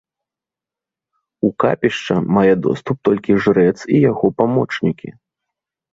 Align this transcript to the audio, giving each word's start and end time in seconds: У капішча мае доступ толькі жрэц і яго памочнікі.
У 1.49 1.51
капішча 1.63 2.15
мае 2.37 2.53
доступ 2.69 2.97
толькі 3.11 3.37
жрэц 3.47 3.77
і 3.93 4.03
яго 4.11 4.27
памочнікі. 4.41 5.09